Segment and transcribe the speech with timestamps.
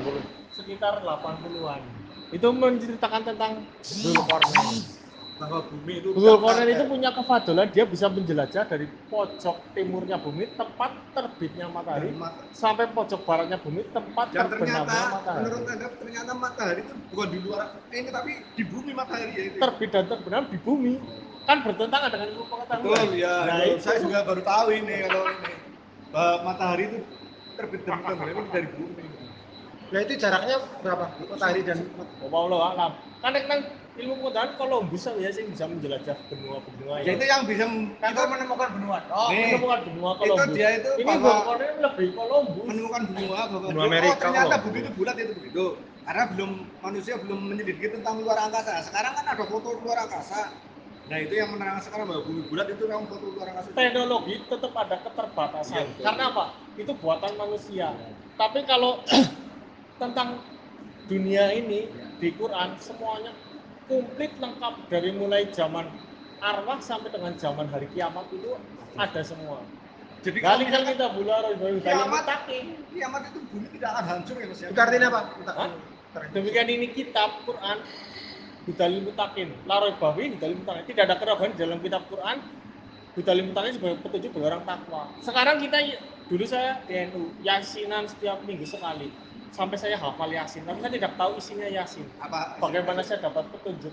[0.00, 0.54] 80.
[0.54, 1.82] sekitar 80-an.
[2.34, 4.82] Itu menceritakan tentang Zulkarnain.
[5.34, 10.94] Bahwa bumi itu Zulkarnain itu punya kefadolan dia bisa menjelajah dari pojok timurnya bumi tempat
[11.10, 15.42] terbitnya matahari mat- sampai pojok baratnya bumi tempat dan terbenamnya ternyata matahari.
[15.42, 19.56] menurut anda ternyata matahari itu bukan di luar ini tapi di bumi matahari ya itu.
[19.58, 20.94] Terbit dan terbenam di bumi.
[21.44, 22.88] Kan bertentangan dengan ilmu pengetahuan.
[22.88, 23.34] Betul ya.
[23.44, 23.76] Nah, itu.
[23.76, 23.84] itu.
[23.84, 25.52] Saya juga baru tahu ini kalau ini
[26.08, 26.98] bahwa matahari itu
[27.58, 29.23] terbit dan terbenam dari bumi.
[29.94, 31.04] Nah itu jaraknya berapa?
[31.30, 31.78] Matahari dan
[32.18, 32.92] Oh, Allah alam.
[33.22, 33.58] Kan kan
[33.94, 37.62] ilmu pengetahuan Columbus ya sih bisa menjelajah benua-benua Ya itu yang bisa
[38.02, 38.98] Kan itu menemukan benua.
[39.06, 40.54] Oh, Nih, menemukan benua itu Columbus.
[40.58, 42.64] dia itu Ini Zulkarnain lebih Columbus.
[42.66, 45.64] menemukan benua bahwa Benua Amerika oh ternyata bumi itu bulat itu begitu
[46.04, 46.50] karena belum
[46.82, 50.52] manusia belum menyelidiki tentang luar angkasa sekarang kan ada foto luar angkasa
[51.04, 54.72] nah itu yang menerangkan sekarang bahwa bumi bulat itu kamu foto luar angkasa teknologi tetap
[54.74, 55.84] ada keterbatasan.
[55.86, 56.02] Betul.
[56.02, 56.44] Karena apa?
[56.74, 57.88] Itu buatan manusia.
[58.34, 59.00] Tapi kalau
[60.00, 60.42] tentang
[61.06, 61.86] dunia ini
[62.18, 63.32] di Quran semuanya
[63.86, 65.86] komplit lengkap dari mulai zaman
[66.40, 68.56] arwah sampai dengan zaman hari kiamat itu
[68.96, 69.60] ada semua.
[70.24, 71.42] jadi kalau Kali kan kita bulan
[71.84, 72.24] Kiamat.
[72.24, 72.64] takin.
[72.88, 75.20] kiamat itu bumi tidak akan hancur ya mas ya itu artinya apa?
[75.52, 75.70] Hah?
[76.32, 77.78] Demikian ini kitab Quran
[78.64, 80.84] Hudalil Mutakin, Laroy Bawi Hudalil Mutakin.
[80.88, 82.40] Tidak ada keraguan di dalam kitab Quran
[83.18, 85.02] Hudalil Mutakin sebagai petunjuk bagi orang takwa.
[85.20, 85.78] Sekarang kita
[86.28, 89.12] dulu saya di NU yasinan setiap minggu sekali
[89.54, 92.06] sampai saya hafal yasin, tapi saya tidak tahu isinya yasin.
[92.18, 93.92] apa Bagaimana saya dapat petunjuk?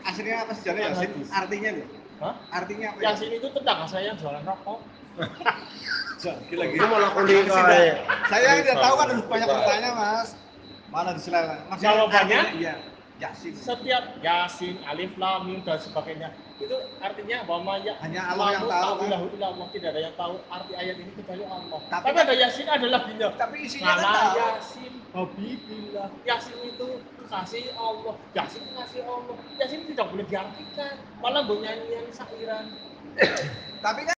[0.00, 1.28] aslinya apa sejarah yasin hadis.
[1.28, 1.88] artinya loh
[2.20, 2.34] Hah?
[2.52, 4.78] artinya apa Yasin itu tetangga saya yang jualan rokok.
[6.52, 7.64] gila Itu malah kuliah Sudah.
[7.64, 7.96] kayak.
[8.28, 10.28] saya tidak tahu kan banyak bertanya mas
[10.92, 12.38] mana di selera Maksudnya Jawabannya?
[12.40, 12.74] artinya, iya
[13.20, 18.64] yasin Setiap yasin, alif, lam, mim dan sebagainya itu artinya bahwa ya Hanya Allah yang
[18.68, 19.06] tahu, kan?
[19.08, 21.80] Ilahu illallah tidak ada yang tahu arti ayat ini kecuali Allah.
[21.88, 23.28] Tapi Tapi, ada yasin ada laginya.
[23.40, 26.08] tapi isinya kan tahu yasin, habibillah.
[26.28, 26.88] Yasin itu
[27.32, 28.14] kasih Allah.
[28.36, 29.36] Yasin kasih Allah.
[29.56, 30.94] Yasin tidak boleh diartikan.
[31.24, 32.76] Malah buat nyanyian sairan.
[33.84, 34.16] tapi kan